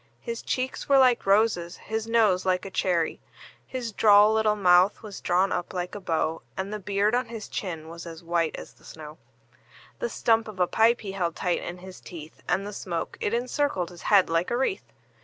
[0.21, 3.21] His cheeks were like roses, his nose like a cherry;
[3.67, 7.47] His droll little mouth was drawn up like a bow, And the beard on his
[7.47, 9.19] chin was as white as the snow;
[9.99, 13.31] The stump of a pipe he held tight in his teeth, And the smoke, it
[13.31, 14.91] encircled his head like a wreath.